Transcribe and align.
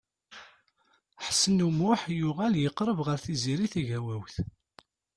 Ḥsen 1.25 1.63
U 1.67 1.69
Muḥ 1.77 2.01
yuɣal 2.19 2.53
yeqreb 2.59 2.99
ɣer 3.07 3.17
Tiziri 3.25 3.67
Tagawawt. 3.73 4.35